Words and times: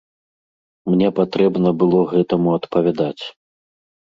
Мне 0.93 1.11
патрэбна 1.19 1.69
было 1.83 2.01
гэтаму 2.15 2.57
адпавядаць. 2.61 3.21